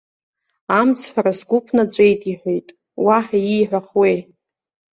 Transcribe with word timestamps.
Амцҳәара 0.79 1.33
сгәы 1.39 1.57
ԥнаҵәеит 1.65 2.21
иҳәеит, 2.31 2.67
уаҳа 3.05 3.37
ииҳәахуеи! 3.41 4.19